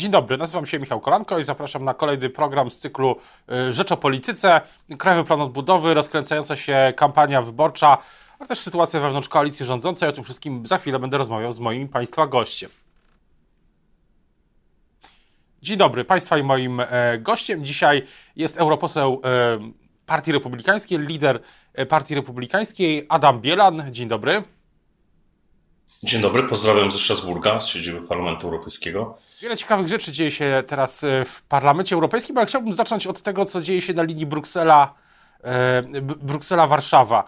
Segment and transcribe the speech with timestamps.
[0.00, 3.16] Dzień dobry, nazywam się Michał Kolanko i zapraszam na kolejny program z cyklu
[3.68, 4.60] y, Rzecz o Polityce.
[4.98, 7.98] Krajowy Plan Odbudowy, rozkręcająca się kampania wyborcza,
[8.38, 10.08] ale też sytuacja wewnątrz koalicji rządzącej.
[10.08, 12.70] O tym wszystkim za chwilę będę rozmawiał z moim Państwa gościem.
[15.62, 18.02] Dzień dobry, Państwa i moim e, gościem dzisiaj
[18.36, 19.58] jest europoseł e,
[20.06, 21.40] Partii Republikańskiej, lider
[21.74, 23.84] e, Partii Republikańskiej Adam Bielan.
[23.90, 24.42] Dzień dobry.
[26.02, 29.18] Dzień dobry, pozdrawiam ze Strasburga, z siedziby Parlamentu Europejskiego.
[29.40, 33.44] Wiele ciekawych rzeczy dzieje się teraz e, w Parlamencie Europejskim, ale chciałbym zacząć od tego,
[33.44, 34.94] co dzieje się na linii Bruksela.
[35.44, 37.22] E, Bruksela-Warszawa.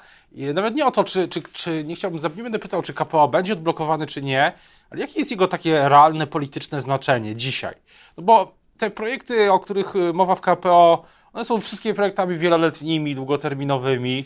[0.54, 3.52] Nawet nie o to, czy, czy, czy nie chciałbym, nie będę pytał, czy KPO będzie
[3.52, 4.52] odblokowany, czy nie,
[4.90, 7.74] ale jakie jest jego takie realne polityczne znaczenie dzisiaj?
[8.16, 13.14] No bo te projekty, o których e, mowa w KPO, one są wszystkie projektami wieloletnimi,
[13.14, 14.24] długoterminowymi.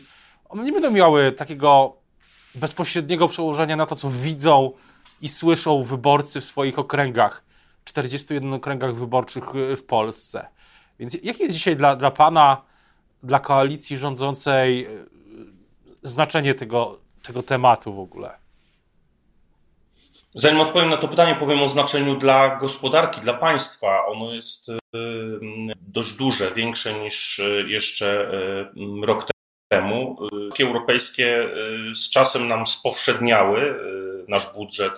[0.48, 1.96] One nie będą miały takiego
[2.54, 4.72] bezpośredniego przełożenia na to, co widzą
[5.22, 7.45] i słyszą wyborcy w swoich okręgach,
[7.86, 9.44] 41 okręgach wyborczych
[9.76, 10.48] w Polsce.
[10.98, 12.62] Więc jakie jest dzisiaj dla, dla Pana,
[13.22, 14.88] dla koalicji rządzącej e,
[16.02, 18.38] znaczenie tego, tego tematu w ogóle?
[20.34, 24.06] Zanim odpowiem na to pytanie, powiem o znaczeniu dla gospodarki, dla państwa.
[24.06, 24.74] Ono jest e,
[25.80, 28.30] dość duże, większe niż jeszcze
[29.02, 29.26] rok
[29.68, 30.16] temu.
[30.60, 31.44] Y, europejskie
[31.90, 33.60] y, z czasem nam spowszedniały.
[33.60, 34.92] Y, nasz budżet,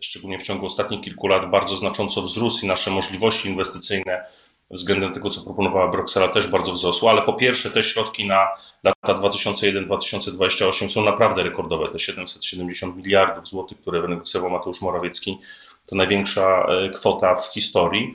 [0.00, 4.24] szczególnie w ciągu ostatnich kilku lat, bardzo znacząco wzrósł i nasze możliwości inwestycyjne
[4.70, 8.48] względem tego, co proponowała Bruksela, też bardzo wzrosły, ale po pierwsze te środki na
[8.84, 11.86] lata 2001-2028 są naprawdę rekordowe.
[11.86, 15.38] Te 770 miliardów złotych, które wynegocjował Mateusz Morawiecki,
[15.86, 18.14] to największa kwota w historii.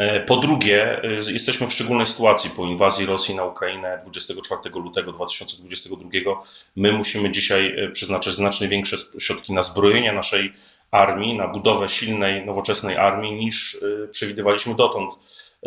[0.00, 5.12] E, po drugie, e, jesteśmy w szczególnej sytuacji po inwazji Rosji na Ukrainę 24 lutego
[5.12, 6.42] 2022.
[6.76, 10.52] My musimy dzisiaj e, przeznaczyć znacznie większe środki na zbrojenie naszej
[10.90, 15.14] armii, na budowę silnej, nowoczesnej armii niż przewidywaliśmy dotąd.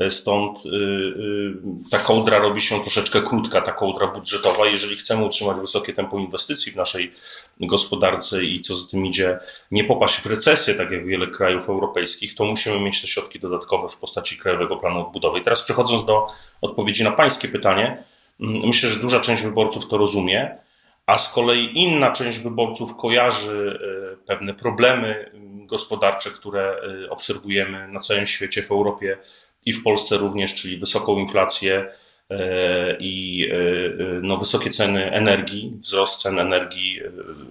[0.09, 1.53] Stąd y, y,
[1.91, 4.65] ta kołdra robi się troszeczkę krótka, ta kołdra budżetowa.
[4.65, 7.11] Jeżeli chcemy utrzymać wysokie tempo inwestycji w naszej
[7.59, 9.39] gospodarce i co za tym idzie,
[9.71, 13.89] nie popaść w recesję, tak jak wiele krajów europejskich, to musimy mieć te środki dodatkowe
[13.89, 15.39] w postaci Krajowego Planu Odbudowy.
[15.39, 16.27] I teraz przechodząc do
[16.61, 18.03] odpowiedzi na Pańskie pytanie,
[18.39, 20.57] mm, myślę, że duża część wyborców to rozumie,
[21.05, 23.79] a z kolei inna część wyborców kojarzy
[24.13, 25.31] y, pewne problemy
[25.65, 29.17] gospodarcze, które obserwujemy na całym świecie, w Europie
[29.65, 31.91] i w Polsce również, czyli wysoką inflację
[32.29, 36.99] e, i e, e, no, wysokie ceny energii, wzrost cen energii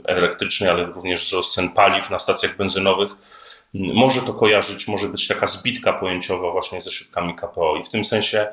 [0.04, 3.10] elektrycznej, ale również wzrost cen paliw na stacjach benzynowych.
[3.74, 8.04] Może to kojarzyć, może być taka zbitka pojęciowa właśnie ze środkami KPO i w tym
[8.04, 8.48] sensie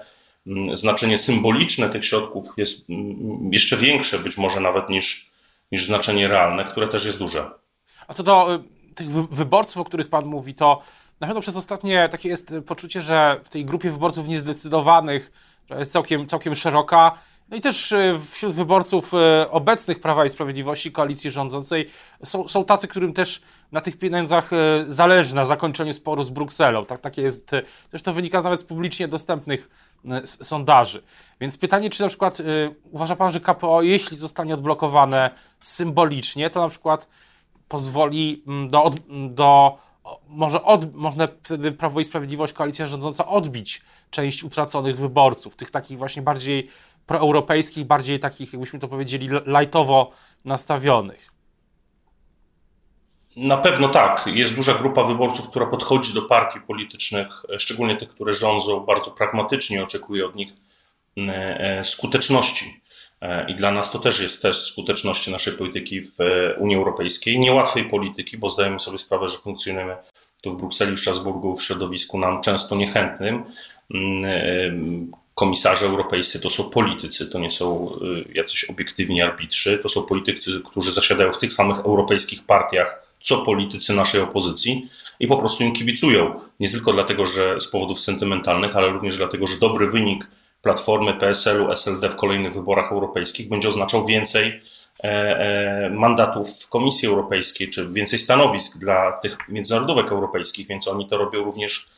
[0.73, 2.85] znaczenie symboliczne tych środków jest
[3.51, 5.31] jeszcze większe być może nawet niż,
[5.71, 7.51] niż znaczenie realne, które też jest duże.
[8.07, 10.81] A co do y, tych wyborców, o których Pan mówi, to
[11.19, 15.31] na pewno przez ostatnie takie jest poczucie, że w tej grupie wyborców niezdecydowanych,
[15.63, 17.17] która jest całkiem, całkiem szeroka,
[17.51, 21.89] no i też e, wśród wyborców e, obecnych Prawa i Sprawiedliwości, koalicji rządzącej,
[22.23, 26.85] są, są tacy, którym też na tych pieniądzach e, zależy, na zakończeniu sporu z Brukselą.
[26.85, 27.51] Tak, takie jest,
[27.91, 29.69] też to wynika nawet z publicznie dostępnych
[30.25, 31.03] sondaży.
[31.41, 32.37] Więc pytanie, czy na przykład
[32.91, 35.29] uważa Pan, że KPO, jeśli zostanie odblokowane
[35.59, 37.07] symbolicznie, to na przykład
[37.67, 38.91] pozwoli mm, do,
[39.29, 39.77] do
[40.27, 45.97] może od, można wtedy Prawo i Sprawiedliwość, koalicja rządząca odbić część utraconych wyborców, tych takich
[45.97, 46.69] właśnie bardziej
[47.09, 50.11] proeuropejskich, bardziej takich, jakbyśmy to powiedzieli, lajtowo
[50.45, 51.29] nastawionych.
[53.35, 54.27] Na pewno tak.
[54.27, 57.27] Jest duża grupa wyborców, która podchodzi do partii politycznych,
[57.57, 60.53] szczególnie tych, które rządzą, bardzo pragmatycznie, oczekuje od nich
[61.17, 62.81] mm, e, skuteczności.
[63.21, 67.39] E, I dla nas to też jest test skuteczności naszej polityki w e, Unii Europejskiej.
[67.39, 69.95] Niełatwej polityki, bo zdajemy sobie sprawę, że funkcjonujemy
[70.41, 73.43] tu w Brukseli, w Strasburgu, w środowisku nam często niechętnym.
[75.39, 77.91] Komisarze europejscy to są politycy, to nie są
[78.33, 83.93] jacyś obiektywni arbitrzy, to są politycy, którzy zasiadają w tych samych europejskich partiach, co politycy
[83.93, 84.89] naszej opozycji
[85.19, 86.39] i po prostu im kibicują.
[86.59, 90.27] Nie tylko dlatego, że z powodów sentymentalnych, ale również dlatego, że dobry wynik
[90.61, 94.61] Platformy, PSL-u, SLD w kolejnych wyborach europejskich będzie oznaczał więcej
[95.03, 101.07] e, e, mandatów w Komisji Europejskiej, czy więcej stanowisk dla tych międzynarodówek europejskich, więc oni
[101.07, 101.89] to robią również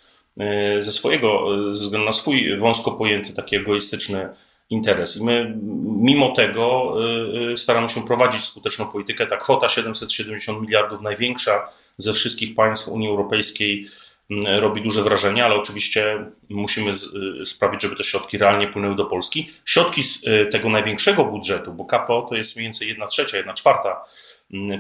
[0.80, 4.30] ze swojego, ze względu na swój wąsko pojęty, taki egoistyczny
[4.70, 5.18] interes.
[5.18, 6.96] I my mimo tego
[7.58, 9.28] staramy się prowadzić skuteczną politykę.
[9.28, 13.88] Ta kwota 770 miliardów, największa ze wszystkich państw Unii Europejskiej,
[14.60, 16.94] robi duże wrażenie, ale oczywiście musimy
[17.46, 19.50] sprawić, żeby te środki realnie płynęły do Polski.
[19.66, 24.06] Środki z tego największego budżetu, bo KPO to jest mniej więcej 1 trzecia, 1 czwarta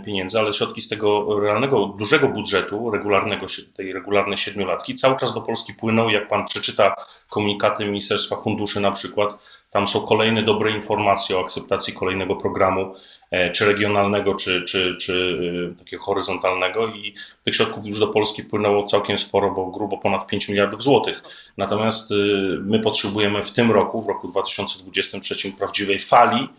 [0.05, 3.45] pieniędzy, ale środki z tego realnego, dużego budżetu, regularnego,
[3.75, 6.09] tej regularnej siedmiolatki cały czas do Polski płyną.
[6.09, 6.95] Jak pan przeczyta
[7.29, 9.37] komunikaty Ministerstwa Funduszy na przykład,
[9.71, 12.95] tam są kolejne dobre informacje o akceptacji kolejnego programu,
[13.31, 15.37] e, czy regionalnego, czy, czy, czy
[15.71, 17.13] e, takiego horyzontalnego i
[17.43, 21.21] tych środków już do Polski wpłynęło całkiem sporo, bo grubo ponad 5 miliardów złotych.
[21.57, 22.15] Natomiast e,
[22.59, 26.49] my potrzebujemy w tym roku, w roku 2023 prawdziwej fali mm,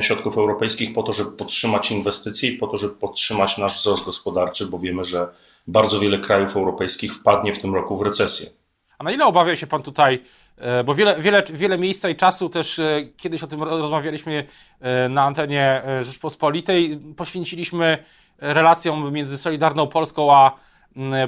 [0.00, 4.66] środków europejskich po to, żeby podtrzymać inwestycje i po to, żeby podtrzymać nasz wzrost gospodarczy,
[4.66, 5.28] bo wiemy, że
[5.66, 8.50] bardzo wiele krajów europejskich wpadnie w tym roku w recesję.
[8.98, 10.22] A na ile obawia się Pan tutaj,
[10.56, 14.46] e, bo wiele, wiele, wiele miejsca i czasu też e, kiedyś o tym rozmawialiśmy
[14.80, 18.04] e, na antenie Rzeczpospolitej, poświęciliśmy
[18.38, 20.52] relacjom między Solidarną Polską a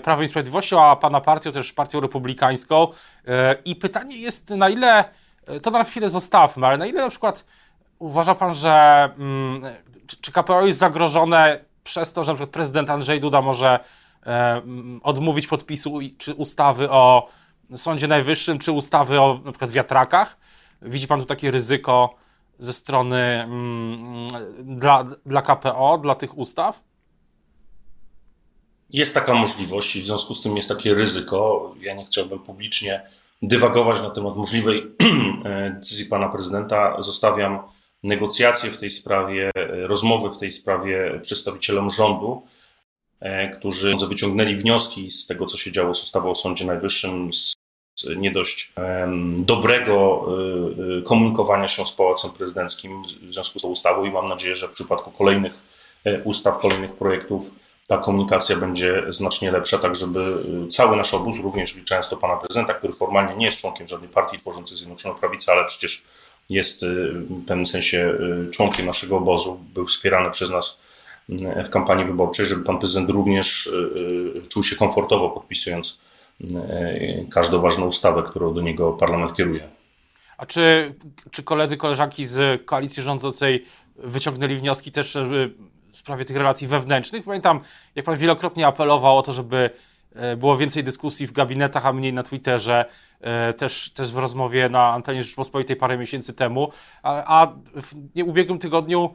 [0.03, 2.89] Prawem i Sprawiedliwością, a Pana partią, też Partią Republikańską.
[3.65, 5.05] I pytanie jest, na ile,
[5.63, 7.45] to na chwilę zostawmy, ale na ile na przykład
[8.03, 9.09] uważa Pan, że
[10.21, 13.81] czy KPO jest zagrożone przez to, że przykład prezydent Andrzej Duda może
[15.03, 17.29] odmówić podpisu czy ustawy o
[17.77, 20.37] Sądzie Najwyższym, czy ustawy o przykład wiatrakach?
[20.83, 22.15] Widzi Pan tu takie ryzyko
[22.59, 24.29] ze strony mm,
[24.63, 26.83] dla, dla KPO, dla tych ustaw?
[28.91, 31.75] Jest taka możliwość i w związku z tym jest takie ryzyko.
[31.81, 33.03] Ja nie chciałbym publicznie
[33.43, 34.83] dywagować na temat możliwej
[35.79, 36.97] decyzji pana prezydenta.
[37.03, 37.63] Zostawiam
[38.03, 39.51] negocjacje w tej sprawie,
[39.87, 42.43] rozmowy w tej sprawie przedstawicielom rządu,
[43.21, 47.57] e, którzy wyciągnęli wnioski z tego, co się działo z ustawą o Sądzie Najwyższym, z
[48.17, 48.73] nie dość
[49.39, 50.27] dobrego
[50.99, 54.69] y, komunikowania się z Pałacem Prezydenckim w związku z tą ustawą i mam nadzieję, że
[54.69, 55.53] w przypadku kolejnych
[56.05, 57.51] e, ustaw, kolejnych projektów
[57.89, 60.21] ta komunikacja będzie znacznie lepsza, tak żeby
[60.71, 64.39] cały nasz obóz, również liczając do pana prezydenta, który formalnie nie jest członkiem żadnej partii
[64.39, 66.05] tworzącej Zjednoczoną Prawicę, ale przecież
[66.49, 68.15] jest w pewnym sensie
[68.51, 70.83] członkiem naszego obozu, był wspierany przez nas
[71.65, 73.71] w kampanii wyborczej, żeby pan prezydent również
[74.49, 76.01] czuł się komfortowo podpisując
[77.31, 79.69] każdą ważną ustawę, którą do niego parlament kieruje.
[80.39, 80.95] A czy,
[81.31, 83.65] czy koledzy, koleżanki z koalicji rządzącej
[83.97, 85.19] wyciągnęli wnioski też
[85.93, 87.25] w sprawie tych relacji wewnętrznych?
[87.25, 87.61] Pamiętam,
[87.95, 89.71] jak pan wielokrotnie apelował o to, żeby
[90.37, 92.85] było więcej dyskusji w gabinetach, a mniej na Twitterze,
[93.21, 96.73] e, też, też w rozmowie na antenie Rzeczpospolitej parę miesięcy temu.
[97.03, 97.95] A, w
[98.25, 99.15] ubiegłym tygodniu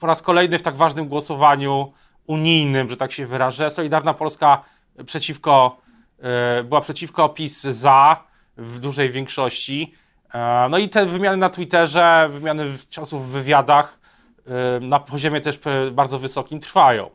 [0.00, 1.92] po raz kolejny w tak ważnym głosowaniu
[2.26, 4.64] unijnym, że tak się wyrażę, Solidarna Polska
[5.06, 5.84] przeciwko
[6.24, 8.24] E, była przeciwko, PiS za
[8.56, 9.94] w dużej większości.
[10.34, 13.98] E, no i te wymiany na Twitterze, wymiany ciosów w wywiadach
[14.46, 15.60] e, na poziomie też
[15.92, 17.10] bardzo wysokim trwają.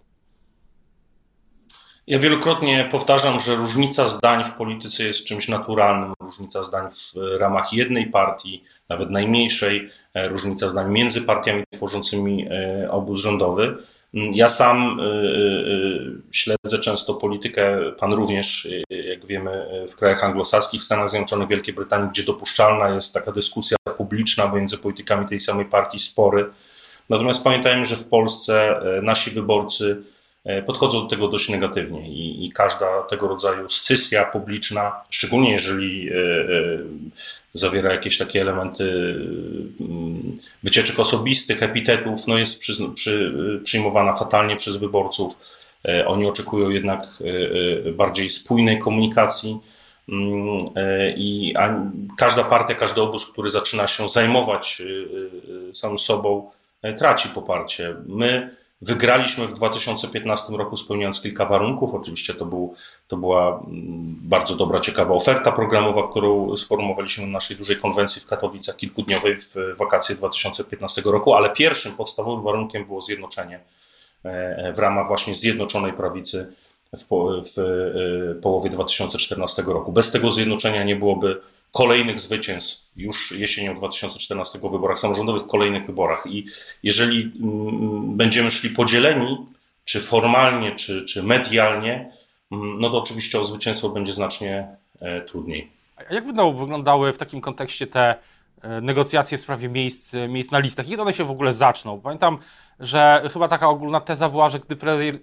[2.09, 6.13] Ja wielokrotnie powtarzam, że różnica zdań w polityce jest czymś naturalnym.
[6.19, 12.47] Różnica zdań w ramach jednej partii, nawet najmniejszej, różnica zdań między partiami tworzącymi
[12.89, 13.77] obóz rządowy
[14.13, 14.99] ja sam
[16.31, 22.23] śledzę często politykę, pan również, jak wiemy, w krajach anglosaskich, Stanach Zjednoczonych, Wielkiej Brytanii, gdzie
[22.23, 26.49] dopuszczalna jest taka dyskusja publiczna między politykami tej samej partii, spory.
[27.09, 30.18] Natomiast pamiętajmy, że w Polsce nasi wyborcy E,
[30.65, 36.13] podchodzą do tego dość negatywnie i, i, każda tego rodzaju scysja publiczna, szczególnie jeżeli e,
[36.13, 36.17] e,
[37.53, 38.83] zawiera jakieś takie elementy
[39.79, 43.33] mm, wycieczek osobistych, epitetów, no jest przy, przy,
[43.63, 45.37] przyjmowana fatalnie przez wyborców.
[46.07, 47.07] Oni oczekują jednak
[47.93, 49.59] bardziej spójnej komunikacji.
[50.09, 50.59] Mm,
[51.15, 51.53] I
[52.17, 54.81] każda partia, każdy obóz, który zaczyna się zajmować
[55.73, 56.51] sam sobą,
[56.97, 57.95] traci poparcie.
[58.05, 61.93] My Wygraliśmy w 2015 roku spełniając kilka warunków.
[61.93, 62.75] Oczywiście to, był,
[63.07, 68.27] to była mm, bardzo dobra, ciekawa oferta programowa, którą sformułowaliśmy na naszej dużej konwencji w
[68.27, 73.59] Katowicach kilkudniowej w wakacje 2015 roku, ale pierwszym podstawowym warunkiem było zjednoczenie
[74.23, 76.53] e, w ramach właśnie Zjednoczonej Prawicy
[76.93, 77.05] w,
[77.55, 79.91] w e, połowie 2014 roku.
[79.91, 86.23] Bez tego zjednoczenia nie byłoby kolejnych zwycięstw już jesienią 2014 w wyborach samorządowych, kolejnych wyborach.
[86.27, 86.45] I
[86.83, 89.37] jeżeli mm, będziemy szli podzieleni,
[89.85, 92.11] czy formalnie, czy, czy medialnie,
[92.51, 94.67] mm, no to oczywiście o zwycięstwo będzie znacznie
[94.99, 95.71] e, trudniej.
[95.95, 98.15] A jak wyglądały w takim kontekście te
[98.61, 100.85] e, negocjacje w sprawie miejsc, miejsc na listach?
[100.85, 102.01] Kiedy one się w ogóle zaczną?
[102.01, 102.37] Pamiętam,
[102.79, 104.75] że chyba taka ogólna teza była, że gdy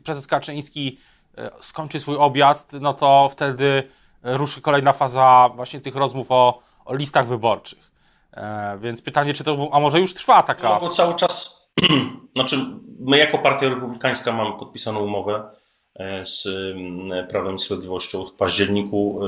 [0.05, 0.99] prezes Kaczyński
[1.39, 3.83] e, skończy swój objazd, no to wtedy
[4.23, 7.91] ruszy kolejna faza właśnie tych rozmów o, o listach wyborczych.
[8.33, 10.69] E, więc pytanie, czy to, a może już trwa taka...
[10.69, 11.67] No bo cały czas,
[12.37, 12.57] znaczy
[12.99, 15.51] my jako Partia Republikańska mamy podpisaną umowę
[15.95, 19.21] e, z mm, Prawem i Sprawiedliwością w październiku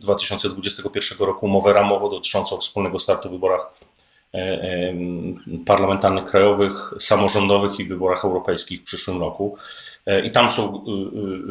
[0.00, 3.70] 2021 e, roku umowę ramową dotyczącą wspólnego startu w wyborach
[5.66, 9.56] parlamentarnych krajowych, samorządowych i wyborach europejskich w przyszłym roku.
[10.24, 10.84] I tam są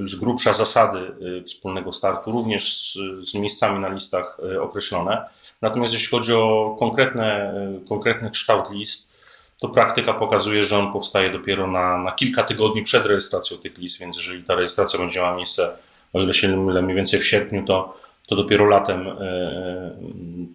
[0.06, 1.00] z grubsza zasady
[1.46, 5.26] wspólnego startu, również z, miejscami na listach określone.
[5.62, 7.54] Natomiast jeśli chodzi o konkretne,
[7.90, 9.10] konkretny kształt list,
[9.60, 14.00] to praktyka pokazuje, że on powstaje dopiero na, na kilka tygodni przed rejestracją tych list,
[14.00, 15.78] więc jeżeli ta rejestracja będzie miała miejsce,
[16.14, 17.98] o ile się mylę, mniej więcej w sierpniu, to,
[18.28, 19.92] to dopiero latem e, e,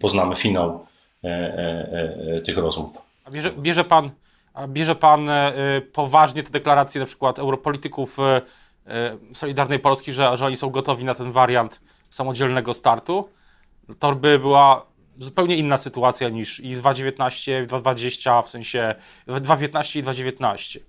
[0.01, 0.85] poznamy finał
[1.23, 2.97] e, tych rozmów.
[3.31, 4.09] Bierze, bierze pan,
[4.67, 5.29] bierze pan
[5.93, 8.17] poważnie te deklaracje na przykład europolityków
[9.33, 13.29] Solidarnej Polski, że, że oni są gotowi na ten wariant samodzielnego startu?
[13.99, 14.85] To by była
[15.17, 18.95] zupełnie inna sytuacja niż i 2.19, 2.20, w sensie
[19.27, 20.79] 2.15 i 2.19.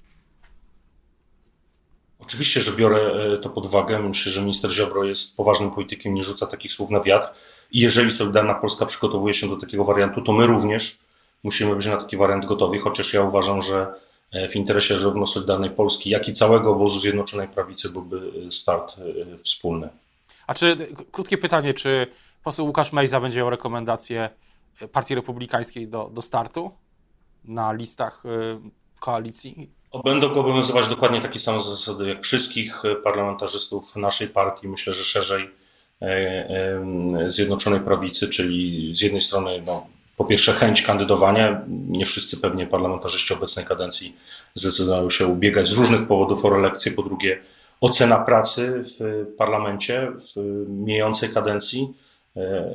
[2.18, 2.98] Oczywiście, że biorę
[3.42, 3.98] to pod uwagę.
[3.98, 7.26] Myślę, że minister Ziobro jest poważnym politykiem, nie rzuca takich słów na wiatr.
[7.70, 10.98] I jeżeli Solidarna Polska przygotowuje się do takiego wariantu, to my również
[11.44, 13.94] musimy być na taki wariant gotowi, chociaż ja uważam, że
[14.32, 18.96] e, w interesie zarówno Solidarnej Polski, jak i całego obozu Zjednoczonej Prawicy byłby e, start
[19.42, 19.88] wspólny.
[20.46, 20.76] A czy,
[21.12, 22.06] krótkie pytanie, czy
[22.44, 24.30] poseł Łukasz Mejza będzie miał rekomendację
[24.92, 26.70] Partii Republikańskiej do, do startu
[27.44, 28.22] na listach
[29.00, 29.70] koalicji?
[30.04, 35.50] Będą go obowiązywać dokładnie takie same zasady jak wszystkich parlamentarzystów naszej partii, myślę, że szerzej
[36.02, 39.86] e, e, Zjednoczonej Prawicy, czyli z jednej strony no,
[40.16, 41.62] po pierwsze chęć kandydowania.
[41.68, 44.16] Nie wszyscy pewnie parlamentarzyści obecnej kadencji
[44.54, 46.92] zdecydowały się ubiegać z różnych powodów o reelekcję.
[46.92, 47.40] Po drugie
[47.80, 51.94] ocena pracy w parlamencie w mijającej kadencji
[52.36, 52.74] E,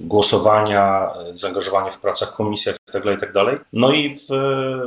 [0.00, 3.58] głosowania, zaangażowanie w pracach komisjach itd., itd.
[3.72, 4.28] No i w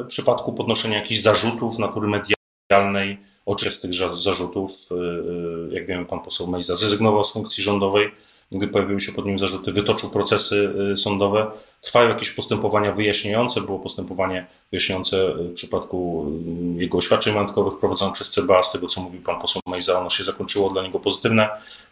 [0.07, 6.47] przypadku podnoszenia jakichś zarzutów natury medialnej, oczywiście tych zarzutów, e, e, jak wiemy, pan poseł
[6.47, 8.11] Mejza zrezygnował z funkcji rządowej,
[8.51, 11.51] gdy pojawiły się pod nim zarzuty, wytoczył procesy sądowe.
[11.81, 13.61] Trwają jakieś postępowania wyjaśniające.
[13.61, 16.31] Było postępowanie wyjaśniające w przypadku
[16.75, 18.63] jego oświadczeń majątkowych prowadzone przez CBA.
[18.63, 21.49] Z tego, co mówił pan poseł Mejza, ono się zakończyło dla niego pozytywne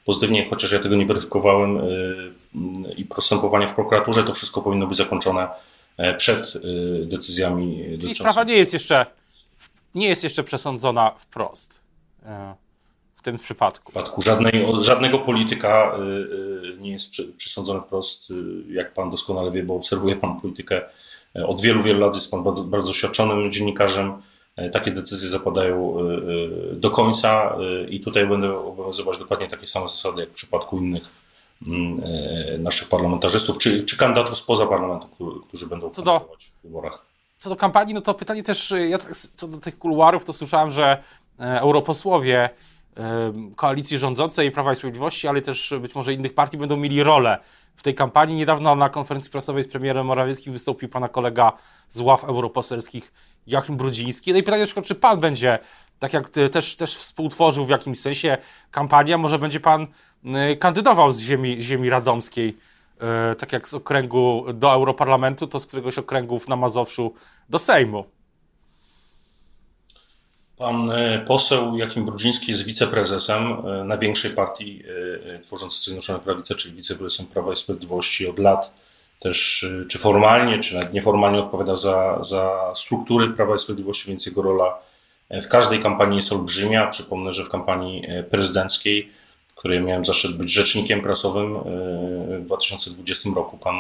[0.07, 4.97] pozytywnie, chociaż ja tego nie weryfikowałem y, i postępowanie w prokuraturze, to wszystko powinno być
[4.97, 5.47] zakończone
[5.97, 7.83] e, przed y, decyzjami.
[8.01, 9.05] Czyli sprawa nie jest jeszcze,
[9.95, 11.81] nie jest jeszcze przesądzona wprost
[12.25, 12.55] e,
[13.31, 13.91] tym przypadku.
[13.91, 15.97] W przypadku żadnej, żadnego polityka
[16.75, 18.33] y, nie jest przesądzony wprost,
[18.69, 20.81] jak pan doskonale wie, bo obserwuje pan politykę
[21.35, 24.21] e, od wielu, wielu lat, jest pan bardzo, bardzo doświadczonym dziennikarzem
[24.57, 27.57] E, takie decyzje zapadają e, e, do końca
[27.89, 31.03] i tutaj będą obowiązywać dokładnie takie same zasady jak w przypadku innych
[31.67, 32.01] mm,
[32.63, 35.07] naszych parlamentarzystów, czy, czy kandydatów spoza parlamentu,
[35.47, 36.19] którzy będą co do,
[36.59, 37.05] w wyborach.
[37.39, 40.71] Co do kampanii, no to pytanie też, ja tak, co do tych kuluarów, to słyszałem,
[40.71, 41.03] że
[41.39, 42.49] europosłowie
[43.55, 47.39] koalicji rządzącej Prawa i Sprawiedliwości, ale też być może innych partii będą mieli rolę
[47.75, 48.35] w tej kampanii.
[48.35, 51.53] Niedawno na konferencji prasowej z premierem Morawieckim wystąpił pana kolega
[51.87, 53.13] z ław europoselskich
[53.47, 54.33] Joachim Brudziński.
[54.33, 55.59] No i pytanie czy pan będzie,
[55.99, 58.37] tak jak też, też współtworzył w jakimś sensie
[58.71, 59.87] kampania, może będzie pan
[60.59, 62.57] kandydował z ziemi, ziemi radomskiej,
[63.31, 67.13] y, tak jak z okręgu do Europarlamentu, to z któregoś okręgów na Mazowszu
[67.49, 68.05] do Sejmu.
[70.57, 74.83] Pan y, poseł Jakim Brudziński jest wiceprezesem największej partii
[75.41, 78.73] tworzącej Zjednoczoną Prawicę, czyli wiceprezesem Prawa i Sprawiedliwości od lat
[79.19, 84.41] też czy formalnie, czy nawet nieformalnie odpowiada za, za struktury Prawa i Sprawiedliwości, więc jego
[84.41, 84.79] rola
[85.29, 86.87] e, w każdej kampanii jest olbrzymia.
[86.87, 89.09] Przypomnę, że w kampanii e, prezydenckiej,
[89.47, 91.61] w której miałem zaszczyt być rzecznikiem prasowym e,
[92.39, 93.75] w 2020 roku, pan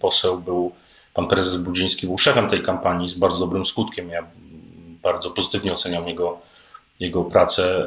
[0.00, 0.72] poseł był,
[1.14, 4.08] pan prezes Budziński był szefem tej kampanii z bardzo dobrym skutkiem.
[4.08, 4.26] Ja
[5.02, 6.40] bardzo pozytywnie oceniam jego
[7.02, 7.86] jego pracę,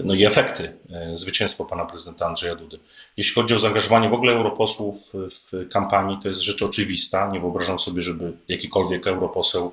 [0.00, 0.72] y, no i efekty
[1.12, 2.78] y, zwycięstwa pana prezydenta Andrzeja Dudy.
[3.16, 7.30] Jeśli chodzi o zaangażowanie w ogóle europosłów w kampanii, to jest rzecz oczywista.
[7.32, 9.72] Nie wyobrażam sobie, żeby jakikolwiek europoseł,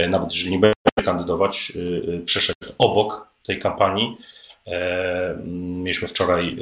[0.00, 0.74] y, nawet jeżeli nie będzie
[1.04, 1.72] kandydować,
[2.24, 4.16] przeszedł obok tej kampanii.
[5.82, 6.56] Mieliśmy wczoraj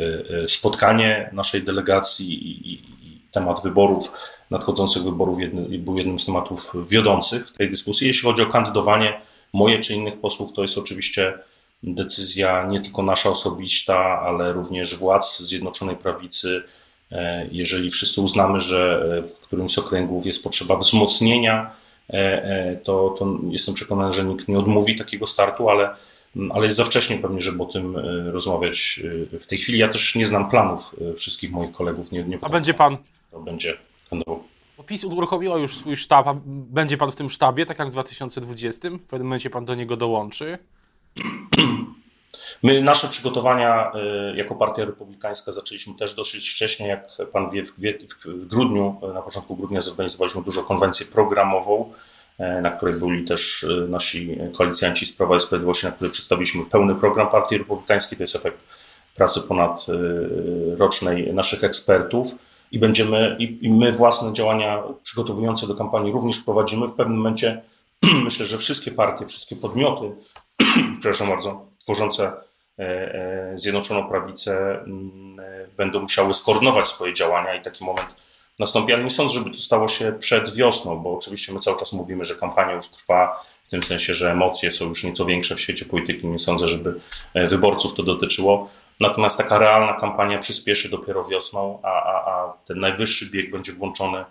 [0.49, 2.27] spotkanie naszej delegacji
[2.73, 2.83] i,
[3.31, 4.13] temat wyborów,
[4.51, 8.07] nadchodzących wyborów jedny, był jednym z tematów wiodących w tej dyskusji.
[8.07, 9.21] Jeśli chodzi o kandydowanie
[9.55, 11.39] moje czy innych posłów, to jest oczywiście
[11.83, 16.63] decyzja nie tylko nasza osobista, ale również władz Zjednoczonej Prawicy.
[17.13, 21.71] E, jeżeli wszyscy uznamy, że w którymś z okręgów jest potrzeba wzmocnienia,
[22.11, 25.91] e, e, to, to jestem przekonany, że nikt nie odmówi takiego startu, ale,
[26.51, 27.97] ale jest za wcześnie pewnie, żeby o tym
[28.33, 29.01] rozmawiać
[29.41, 29.79] w tej chwili.
[29.79, 32.13] Ja też nie znam planów wszystkich moich kolegów.
[32.13, 32.97] Nie, nie A będzie pan?
[33.31, 33.77] To będzie
[34.11, 34.54] kandydował.
[34.87, 38.91] PiS uruchomiła już swój sztab, a będzie pan w tym sztabie, tak jak w 2020?
[38.91, 40.59] W pewnym momencie pan do niego dołączy?
[42.63, 43.93] My nasze przygotowania
[44.35, 49.81] jako Partia Republikańska zaczęliśmy też dosyć wcześnie, jak pan wie, w grudniu, na początku grudnia
[49.81, 51.93] zorganizowaliśmy dużo konwencję programową,
[52.63, 57.29] na której byli też nasi koalicjanci z Prawa i Sprawiedliwości, na której przedstawiliśmy pełny program
[57.31, 58.19] Partii Republikańskiej.
[58.19, 58.59] To jest efekt
[59.15, 62.35] pracy ponadrocznej naszych ekspertów
[62.75, 66.89] i będziemy, i, i my własne działania przygotowujące do kampanii również prowadzimy.
[66.89, 67.63] W pewnym momencie
[68.25, 70.11] myślę, że wszystkie partie, wszystkie podmioty,
[71.01, 72.33] przepraszam bardzo, tworzące
[72.79, 78.09] e, e, Zjednoczoną Prawicę mm, e, będą musiały skoordynować swoje działania i taki moment
[78.59, 81.93] nastąpi, ale nie sądzę, żeby to stało się przed wiosną, bo oczywiście my cały czas
[81.93, 85.61] mówimy, że kampania już trwa, w tym sensie, że emocje są już nieco większe w
[85.61, 86.27] świecie polityki.
[86.27, 87.01] Nie sądzę, żeby
[87.35, 88.71] wyborców to dotyczyło.
[89.01, 94.25] Natomiast taka realna kampania przyspieszy dopiero wiosną, a, a, a ten najwyższy bieg będzie włączony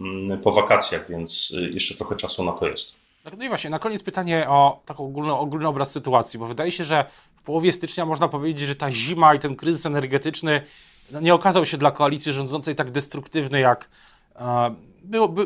[0.00, 2.94] mm, po wakacjach, więc y, jeszcze trochę czasu na to jest.
[3.38, 6.84] No i właśnie, na koniec pytanie o taki ogólny, ogólny obraz sytuacji, bo wydaje się,
[6.84, 7.04] że
[7.36, 10.60] w połowie stycznia można powiedzieć, że ta zima i ten kryzys energetyczny
[11.10, 13.88] no, nie okazał się dla koalicji rządzącej tak destruktywny, jak,
[14.36, 14.74] e,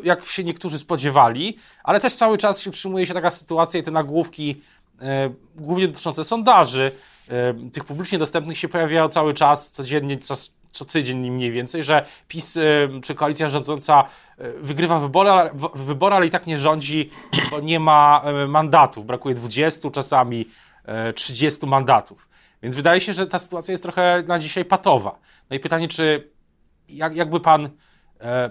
[0.05, 3.91] jak się niektórzy spodziewali, ale też cały czas się przyjmuje się taka sytuacja i te
[3.91, 4.61] nagłówki,
[5.01, 6.93] e, głównie dotyczące sondaży,
[7.73, 12.59] tych publicznie dostępnych się pojawiają cały czas, codziennie, co, tydzień mniej więcej, że PiS
[13.03, 14.05] czy koalicja rządząca
[14.39, 15.31] e, wygrywa wybory,
[15.75, 17.11] wybory, ale i tak nie rządzi,
[17.51, 19.07] bo nie ma e, mandatów.
[19.07, 20.49] Brakuje 20, czasami
[21.15, 22.29] 30 e, mandatów.
[22.63, 25.19] Więc wydaje się, że ta sytuacja jest trochę na dzisiaj patowa.
[25.51, 26.31] No i pytanie, czy
[26.89, 27.71] jak, jakby pan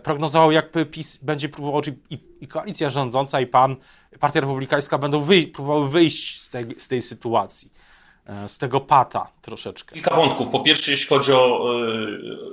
[0.04, 3.76] prognozował, jakby PiS będzie próbował, czy i, i koalicja rządząca, i pan,
[4.20, 7.72] Partia Republikańska będą wyj próbowały wyjść z tej, z tej sytuacji.
[8.30, 9.96] E, z tego pata troszeczkę.
[9.96, 10.50] Kilka wątków.
[10.50, 11.74] Po pierwsze, jeśli chodzi o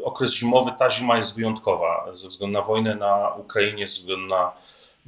[0.00, 4.26] y, okres zimowy, ta zima jest wyjątkowa ze względu na wojnę na Ukrainie, ze względu
[4.26, 4.52] na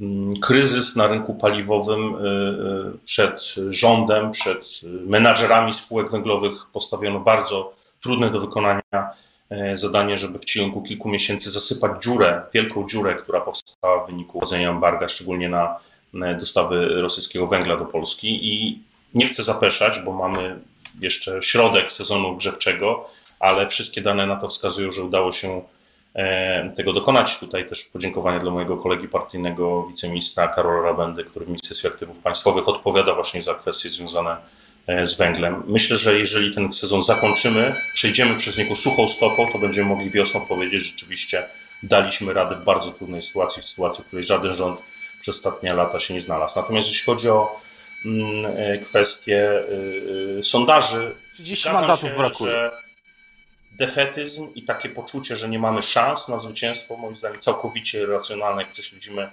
[0.01, 8.31] y, kryzys na rynku paliwowym y, przed rządem, przed menadżerami spółek węglowych postawiono bardzo trudne
[8.31, 8.83] do wykonania
[9.75, 14.71] zadanie, żeby w ciągu kilku miesięcy zasypać dziurę, wielką dziurę, która powstała w wyniku wchodzenia
[14.71, 15.81] embarga, szczególnie na
[16.39, 18.83] dostawy rosyjskiego węgla do Polski i
[19.15, 20.59] nie chcę zapeszać, bo mamy
[21.01, 23.11] jeszcze środek sezonu grzewczego,
[23.41, 25.63] ale wszystkie dane na to wskazują, że udało się
[26.15, 27.39] e, tego dokonać.
[27.39, 32.69] Tutaj też podziękowanie dla mojego kolegi partyjnego, wiceministra Karola Rabendy, który w Ministerstwie Aktywów Państwowych
[32.69, 34.37] odpowiada właśnie za kwestie związane
[34.87, 35.63] e, z węglem.
[35.67, 40.41] Myślę, że jeżeli ten sezon zakończymy, przejdziemy przez niego suchą stopą, to będziemy mogli wiosną
[40.41, 41.45] powiedzieć, że rzeczywiście
[41.83, 44.81] daliśmy radę w bardzo trudnej sytuacji, w sytuacji, w której żaden rząd
[45.21, 46.61] przez ostatnie lata się nie znalazł.
[46.61, 47.61] Natomiast jeśli chodzi o
[48.05, 51.15] Mm, e, kwestie e, e, sondaży.
[51.35, 52.53] 30 mandatów się, brakuje.
[52.53, 52.73] Że
[53.73, 58.71] defetyzm i takie poczucie, że nie mamy szans na zwycięstwo, moim zdaniem całkowicie racjonalne, jak
[58.71, 59.29] prześledzimy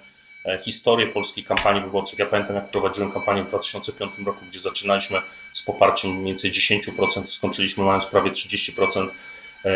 [0.62, 2.16] historię polskiej kampanii wyborczej.
[2.20, 7.26] Ja pamiętam, jak prowadziłem kampanię w 2005 roku, gdzie zaczynaliśmy z poparciem mniej więcej 10%,
[7.26, 9.10] skończyliśmy mając prawie 30%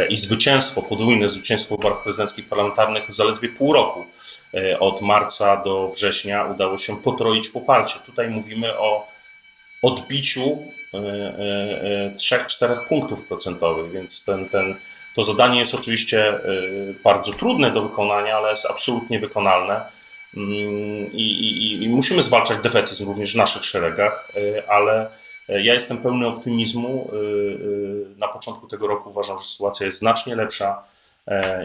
[0.10, 4.06] i zwycięstwo, podwójne zwycięstwo w wyborach prezydenckich parlamentarnych zaledwie pół roku.
[4.54, 8.00] E, od marca do września udało się potroić poparcie.
[8.06, 9.08] Tutaj mówimy o
[9.82, 10.58] odbiciu
[10.94, 14.76] 3-4 e, e, punktów procentowych, więc ten, ten,
[15.16, 16.40] to zadanie jest oczywiście
[17.04, 19.82] bardzo trudne do wykonania, ale jest absolutnie wykonalne.
[20.38, 24.32] Mm, I, i, I, musimy zwalczać defetyzm również w naszych szeregach,
[24.68, 25.08] ale
[25.48, 27.12] ja jestem pełny optymizmu.
[28.18, 30.84] Na początku tego roku uważam, że sytuacja jest znacznie lepsza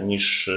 [0.03, 0.53] niż e,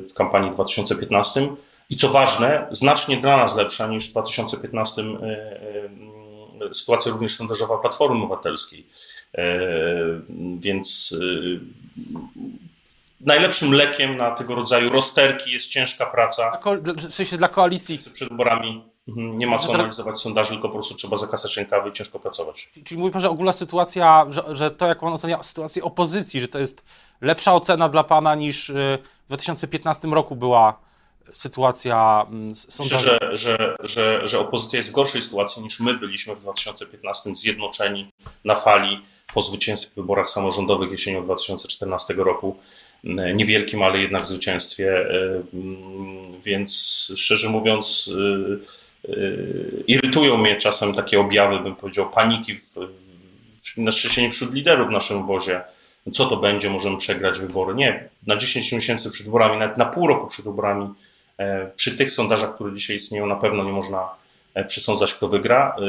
[0.00, 1.48] w kampanii 2015
[1.90, 8.22] i co ważne, znacznie dla nas lepsza niż w 2015 e, sytuacja również sondażowa Platformy
[8.22, 8.86] Obywatelskiej.
[10.58, 11.14] Więc
[13.20, 16.60] najlepszym lekiem na tego rodzaju rozterki jest ciężka praca.
[17.08, 17.98] W sensie dla koalicji.
[18.12, 22.20] Przed wyborami nie ma co analizować sondaży, tylko po prostu trzeba zakasać rękawy i ciężko
[22.20, 22.70] pracować.
[22.84, 26.48] Czyli mówi pan, że ogólna sytuacja, że, że to jak pan ocenia sytuację opozycji, że
[26.48, 26.84] to jest
[27.20, 30.80] lepsza ocena dla pana niż y, w 2015 roku była
[31.32, 32.52] sytuacja mm?
[32.78, 37.34] Myślę, że, że, że, że opozycja jest w gorszej sytuacji niż my byliśmy w 2015
[37.34, 38.12] zjednoczeni
[38.44, 42.56] na fali po zwycięstwie w wyborach samorządowych jesienią 2014 roku.
[43.04, 45.10] Mm, niewielkim, ale jednak zwycięstwie.
[45.10, 46.72] Y, mm, więc
[47.16, 48.83] szczerze mówiąc, Y,
[49.86, 52.74] irytują mnie czasem takie objawy, bym powiedział, paniki w,
[53.64, 55.60] w, na szczęście wśród liderów w naszym obozie.
[56.12, 57.74] Co to będzie, możemy przegrać wybory.
[57.74, 60.88] Nie, na 10 miesięcy przed wyborami, nawet na pół roku przed wyborami,
[61.38, 64.08] e, przy tych sondażach, które dzisiaj istnieją, na pewno nie można
[64.54, 65.76] e, przesądzać, kto wygra.
[65.78, 65.82] E,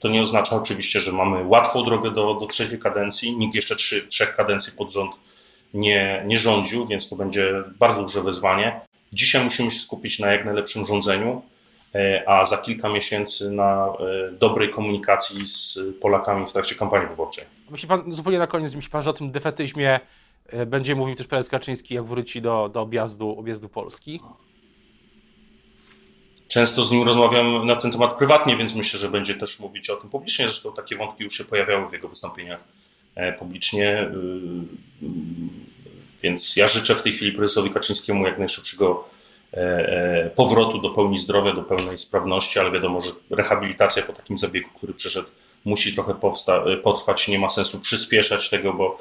[0.00, 3.36] to nie oznacza oczywiście, że mamy łatwą drogę do, do trzeciej kadencji.
[3.36, 5.12] Nikt jeszcze trzy, trzech kadencji pod rząd
[5.74, 8.80] nie, nie rządził, więc to będzie bardzo duże wyzwanie.
[9.12, 11.42] Dzisiaj musimy się skupić na jak najlepszym rządzeniu
[12.26, 13.92] a za kilka miesięcy na
[14.32, 17.44] dobrej komunikacji z Polakami w trakcie kampanii wyborczej.
[17.70, 20.00] Myśli pan, zupełnie na koniec, myśli pan, że o tym defetyzmie
[20.66, 24.20] będzie mówił też prezes Kaczyński, jak wróci do, do objazdu, objazdu Polski?
[26.52, 29.96] Często z nim rozmawiam na ten temat prywatnie, więc myślę, że będzie też mówić o
[29.96, 30.44] tym publicznie.
[30.44, 32.60] Zresztą takie wątki już się pojawiały w jego wystąpieniach
[33.14, 33.88] e, publicznie.
[33.88, 34.10] E,
[36.22, 39.11] więc ja życzę w tej chwili prezesowi Kaczyńskiemu jak najszybszego e,
[40.36, 44.94] powrotu do pełni zdrowia, do pełnej sprawności, ale wiadomo, że rehabilitacja po takim zabiegu, który
[44.94, 45.28] przeszedł,
[45.64, 46.14] musi trochę
[46.82, 47.28] potrwać.
[47.28, 48.98] Nie ma sensu przyspieszać tego, bo,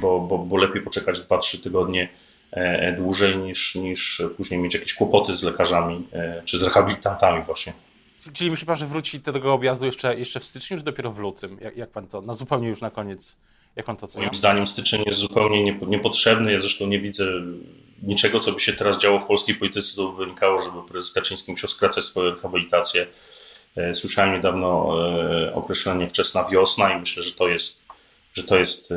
[0.00, 2.08] bo, bo, bo lepiej poczekać 2-3 tygodnie
[2.50, 7.72] E, dłużej niż, niż później mieć jakieś kłopoty z lekarzami e, czy z rehabilitantami właśnie.
[8.32, 11.18] Czyli myśli pan, że wróci do tego objazdu jeszcze, jeszcze w styczniu, czy dopiero w
[11.18, 11.58] lutym?
[11.60, 13.38] Jak, jak pan to, na zupełnie już na koniec,
[13.76, 14.26] jak pan to ocenia?
[14.26, 16.52] Moim zdaniem styczeń jest zupełnie niepotrzebny.
[16.52, 17.24] Ja zresztą nie widzę
[18.02, 21.50] niczego, co by się teraz działo w polskiej polityce, co by wynikało, żeby prezes Kaczyński
[21.50, 23.06] musiał skracać swoją rehabilitację.
[23.76, 24.88] E, słyszałem niedawno
[25.54, 27.82] określenie wczesna wiosna i myślę, że to jest,
[28.32, 28.94] że to jest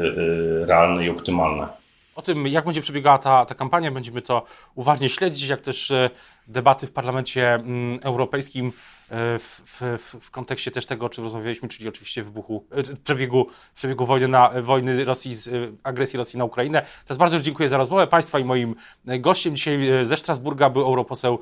[0.65, 1.67] realne i optymalne.
[2.15, 4.45] O tym, jak będzie przebiegała ta, ta kampania, będziemy to
[4.75, 6.09] uważnie śledzić, jak też e,
[6.47, 8.71] debaty w Parlamencie mm, Europejskim e,
[9.39, 9.81] w, w,
[10.25, 14.51] w, kontekście też tego, o czym rozmawialiśmy, czyli oczywiście wybuchu, e, przebiegu, przebiegu wojny, na,
[14.61, 15.35] wojny Rosji,
[15.83, 16.85] agresji Rosji na Ukrainę.
[17.05, 21.39] Teraz bardzo dziękuję za rozmowę Państwa i moim gościem dzisiaj ze Strasburga był europoseł,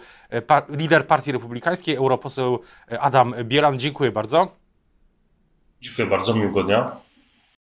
[0.70, 2.60] lider Partii Republikańskiej, europoseł
[3.00, 3.80] Adam Bielan.
[3.80, 4.52] Dziękuję bardzo.
[5.82, 7.07] Dziękuję bardzo, miłego dnia.